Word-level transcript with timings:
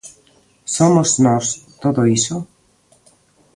Somos 0.75 1.09
nós 1.25 1.45
todo 1.83 2.01
iso. 2.17 2.37